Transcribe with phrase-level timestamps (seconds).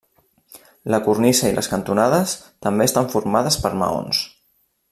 [0.93, 2.35] La cornisa i les cantonades
[2.67, 4.27] també estan formades per maons.